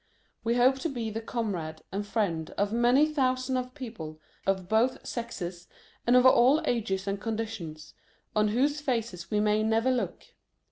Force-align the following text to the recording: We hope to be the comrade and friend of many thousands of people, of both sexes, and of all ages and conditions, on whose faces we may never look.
We 0.43 0.55
hope 0.55 0.79
to 0.79 0.89
be 0.89 1.11
the 1.11 1.21
comrade 1.21 1.83
and 1.91 2.03
friend 2.07 2.49
of 2.57 2.73
many 2.73 3.05
thousands 3.05 3.55
of 3.59 3.75
people, 3.75 4.19
of 4.47 4.67
both 4.67 5.05
sexes, 5.05 5.67
and 6.07 6.15
of 6.15 6.25
all 6.25 6.59
ages 6.65 7.05
and 7.05 7.21
conditions, 7.21 7.93
on 8.35 8.47
whose 8.47 8.81
faces 8.81 9.29
we 9.29 9.39
may 9.39 9.61
never 9.61 9.91
look. 9.91 10.23